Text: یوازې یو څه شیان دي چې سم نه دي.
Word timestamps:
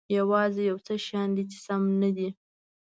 یوازې 0.17 0.61
یو 0.69 0.77
څه 0.85 0.93
شیان 1.05 1.29
دي 1.35 1.43
چې 1.51 1.57
سم 1.65 1.81
نه 2.01 2.09
دي. 2.15 2.29